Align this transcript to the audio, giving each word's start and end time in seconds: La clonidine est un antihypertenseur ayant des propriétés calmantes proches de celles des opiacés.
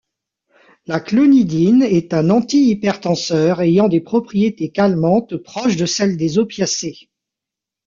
La 0.87 0.99
clonidine 0.99 1.83
est 1.83 2.15
un 2.15 2.31
antihypertenseur 2.31 3.59
ayant 3.61 3.87
des 3.87 4.01
propriétés 4.01 4.71
calmantes 4.71 5.37
proches 5.37 5.77
de 5.77 5.85
celles 5.85 6.17
des 6.17 6.39
opiacés. 6.39 7.11